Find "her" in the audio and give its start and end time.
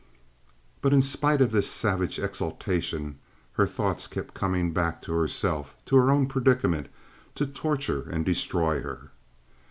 3.53-3.67, 5.97-6.09, 8.81-9.11